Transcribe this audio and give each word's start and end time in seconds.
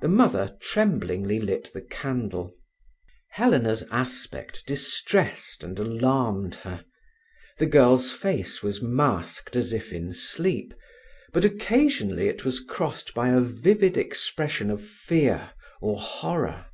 The 0.00 0.08
mother 0.08 0.58
tremblingly 0.60 1.38
lit 1.38 1.72
the 1.72 1.80
candle. 1.80 2.56
Helena's 3.30 3.84
aspect 3.88 4.64
distressed 4.66 5.62
and 5.62 5.78
alarmed 5.78 6.56
her. 6.66 6.84
The 7.58 7.66
girl's 7.66 8.10
face 8.10 8.64
was 8.64 8.82
masked 8.82 9.54
as 9.54 9.72
if 9.72 9.92
in 9.92 10.12
sleep, 10.12 10.74
but 11.32 11.44
occasionally 11.44 12.26
it 12.26 12.44
was 12.44 12.58
crossed 12.58 13.14
by 13.14 13.28
a 13.28 13.40
vivid 13.40 13.96
expression 13.96 14.72
of 14.72 14.84
fear 14.84 15.50
or 15.80 16.00
horror. 16.00 16.66